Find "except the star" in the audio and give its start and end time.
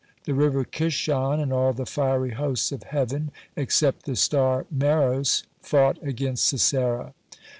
3.63-4.65